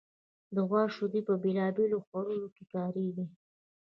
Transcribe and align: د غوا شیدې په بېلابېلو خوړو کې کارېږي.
د 0.55 0.57
غوا 0.67 0.83
شیدې 0.95 1.21
په 1.27 1.33
بېلابېلو 1.43 1.97
خوړو 2.05 2.37
کې 2.55 2.63
کارېږي. 2.73 3.25